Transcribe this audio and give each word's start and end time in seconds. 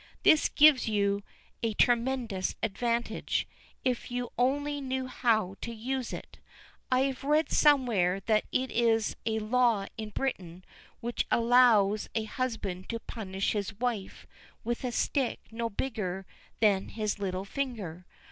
This 0.23 0.49
gives 0.49 0.87
you 0.87 1.21
a 1.61 1.75
tremendous 1.75 2.55
advantage 2.63 3.47
if 3.85 4.09
you 4.09 4.31
only 4.35 4.81
know 4.81 5.05
how 5.05 5.57
to 5.61 5.71
use 5.71 6.11
it. 6.11 6.39
I 6.91 7.01
have 7.01 7.23
read 7.23 7.51
somewhere 7.51 8.19
that 8.21 8.45
there 8.51 8.67
is 8.71 9.15
a 9.27 9.37
law 9.37 9.85
in 9.99 10.09
Britain 10.09 10.65
which 11.01 11.27
allows 11.29 12.09
a 12.15 12.23
husband 12.23 12.89
to 12.89 12.99
punish 12.99 13.51
his 13.51 13.77
wife 13.79 14.25
with 14.63 14.83
a 14.83 14.91
stick 14.91 15.39
no 15.51 15.69
bigger 15.69 16.25
than 16.61 16.87
his 16.89 17.19
little 17.19 17.45
finger. 17.45 18.07